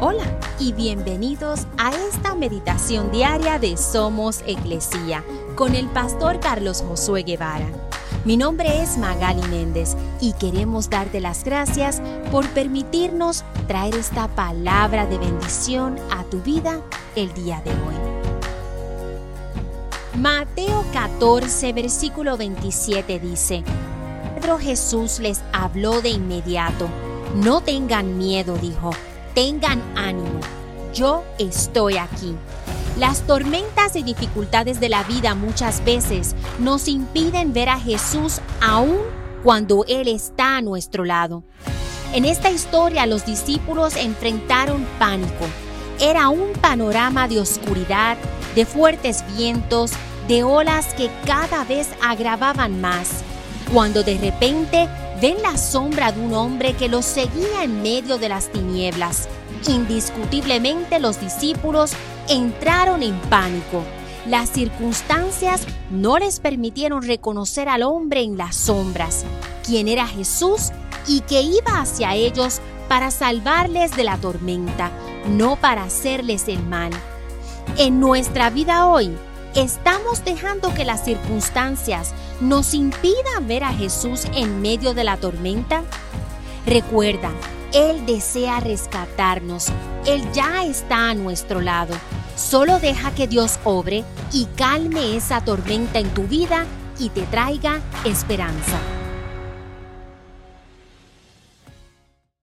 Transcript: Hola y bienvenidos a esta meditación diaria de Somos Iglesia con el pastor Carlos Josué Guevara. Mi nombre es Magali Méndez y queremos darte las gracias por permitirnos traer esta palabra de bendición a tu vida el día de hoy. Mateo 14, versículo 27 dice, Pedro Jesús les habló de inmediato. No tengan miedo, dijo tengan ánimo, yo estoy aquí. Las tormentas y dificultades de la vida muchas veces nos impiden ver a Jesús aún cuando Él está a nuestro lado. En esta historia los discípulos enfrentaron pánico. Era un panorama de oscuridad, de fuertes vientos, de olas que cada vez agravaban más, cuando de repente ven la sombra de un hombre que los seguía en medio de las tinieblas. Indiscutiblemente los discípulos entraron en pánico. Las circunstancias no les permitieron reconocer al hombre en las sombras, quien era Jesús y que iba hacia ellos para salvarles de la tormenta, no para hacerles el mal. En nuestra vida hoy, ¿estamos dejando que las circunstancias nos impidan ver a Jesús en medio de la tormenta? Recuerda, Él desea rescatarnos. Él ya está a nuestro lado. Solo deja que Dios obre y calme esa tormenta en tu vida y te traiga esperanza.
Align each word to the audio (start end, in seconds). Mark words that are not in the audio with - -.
Hola 0.00 0.22
y 0.60 0.72
bienvenidos 0.74 1.66
a 1.76 1.90
esta 1.90 2.36
meditación 2.36 3.10
diaria 3.10 3.58
de 3.58 3.76
Somos 3.76 4.44
Iglesia 4.46 5.24
con 5.56 5.74
el 5.74 5.88
pastor 5.88 6.38
Carlos 6.38 6.84
Josué 6.86 7.24
Guevara. 7.24 7.66
Mi 8.24 8.36
nombre 8.36 8.80
es 8.80 8.96
Magali 8.96 9.42
Méndez 9.48 9.96
y 10.20 10.34
queremos 10.34 10.88
darte 10.88 11.20
las 11.20 11.42
gracias 11.42 12.00
por 12.30 12.46
permitirnos 12.50 13.42
traer 13.66 13.96
esta 13.96 14.28
palabra 14.28 15.04
de 15.06 15.18
bendición 15.18 15.96
a 16.12 16.22
tu 16.22 16.40
vida 16.42 16.80
el 17.16 17.34
día 17.34 17.60
de 17.64 17.72
hoy. 17.72 17.96
Mateo 20.16 20.84
14, 20.92 21.72
versículo 21.72 22.36
27 22.36 23.18
dice, 23.18 23.64
Pedro 24.36 24.60
Jesús 24.60 25.18
les 25.18 25.42
habló 25.52 26.00
de 26.02 26.10
inmediato. 26.10 26.88
No 27.34 27.62
tengan 27.62 28.16
miedo, 28.16 28.56
dijo 28.58 28.92
tengan 29.38 29.80
ánimo, 29.96 30.40
yo 30.92 31.22
estoy 31.38 31.96
aquí. 31.96 32.34
Las 32.98 33.24
tormentas 33.24 33.94
y 33.94 34.02
dificultades 34.02 34.80
de 34.80 34.88
la 34.88 35.04
vida 35.04 35.36
muchas 35.36 35.84
veces 35.84 36.34
nos 36.58 36.88
impiden 36.88 37.52
ver 37.52 37.68
a 37.68 37.78
Jesús 37.78 38.40
aún 38.60 38.98
cuando 39.44 39.84
Él 39.86 40.08
está 40.08 40.56
a 40.56 40.60
nuestro 40.60 41.04
lado. 41.04 41.44
En 42.12 42.24
esta 42.24 42.50
historia 42.50 43.06
los 43.06 43.26
discípulos 43.26 43.94
enfrentaron 43.94 44.84
pánico. 44.98 45.46
Era 46.00 46.30
un 46.30 46.54
panorama 46.54 47.28
de 47.28 47.40
oscuridad, 47.40 48.16
de 48.56 48.66
fuertes 48.66 49.22
vientos, 49.36 49.92
de 50.26 50.42
olas 50.42 50.94
que 50.94 51.10
cada 51.24 51.62
vez 51.62 51.90
agravaban 52.02 52.80
más, 52.80 53.22
cuando 53.72 54.02
de 54.02 54.18
repente 54.18 54.88
ven 55.20 55.42
la 55.42 55.56
sombra 55.56 56.12
de 56.12 56.20
un 56.20 56.34
hombre 56.34 56.74
que 56.74 56.88
los 56.88 57.04
seguía 57.04 57.64
en 57.64 57.82
medio 57.82 58.18
de 58.18 58.28
las 58.28 58.50
tinieblas. 58.52 59.28
Indiscutiblemente 59.66 61.00
los 61.00 61.20
discípulos 61.20 61.92
entraron 62.28 63.02
en 63.02 63.18
pánico. 63.22 63.82
Las 64.26 64.50
circunstancias 64.50 65.66
no 65.90 66.18
les 66.18 66.38
permitieron 66.40 67.02
reconocer 67.02 67.68
al 67.68 67.82
hombre 67.82 68.22
en 68.22 68.36
las 68.36 68.54
sombras, 68.54 69.24
quien 69.64 69.88
era 69.88 70.06
Jesús 70.06 70.70
y 71.06 71.20
que 71.20 71.40
iba 71.40 71.80
hacia 71.80 72.14
ellos 72.14 72.60
para 72.88 73.10
salvarles 73.10 73.96
de 73.96 74.04
la 74.04 74.18
tormenta, 74.18 74.90
no 75.28 75.56
para 75.56 75.84
hacerles 75.84 76.48
el 76.48 76.62
mal. 76.62 76.92
En 77.76 78.00
nuestra 78.00 78.50
vida 78.50 78.86
hoy, 78.86 79.16
¿estamos 79.54 80.24
dejando 80.24 80.72
que 80.74 80.84
las 80.84 81.04
circunstancias 81.04 82.14
nos 82.40 82.74
impidan 82.74 83.46
ver 83.46 83.64
a 83.64 83.72
Jesús 83.72 84.26
en 84.34 84.60
medio 84.60 84.94
de 84.94 85.04
la 85.04 85.16
tormenta? 85.16 85.82
Recuerda, 86.66 87.30
Él 87.72 88.04
desea 88.06 88.60
rescatarnos. 88.60 89.68
Él 90.06 90.22
ya 90.32 90.64
está 90.64 91.10
a 91.10 91.14
nuestro 91.14 91.60
lado. 91.60 91.94
Solo 92.36 92.78
deja 92.78 93.10
que 93.12 93.26
Dios 93.26 93.58
obre 93.64 94.04
y 94.32 94.46
calme 94.56 95.16
esa 95.16 95.40
tormenta 95.40 95.98
en 95.98 96.08
tu 96.10 96.22
vida 96.24 96.66
y 96.98 97.08
te 97.08 97.22
traiga 97.22 97.80
esperanza. 98.04 98.97